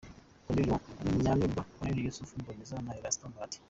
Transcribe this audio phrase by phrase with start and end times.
[0.45, 1.95] Colonel Léon Kanyamibwa, Col.
[2.05, 3.59] Yusuf Mboneza na Erasto Bahati.